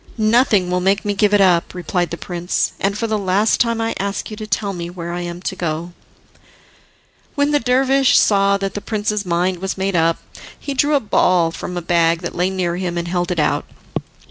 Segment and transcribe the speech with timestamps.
[0.17, 3.79] "Nothing will make me give it up," replied the prince, "and for the last time
[3.79, 5.93] I ask you to tell me where I am to go."
[7.35, 10.17] When the dervish saw that the prince's mind was made up,
[10.59, 13.65] he drew a ball from a bag that lay near him, and held it out.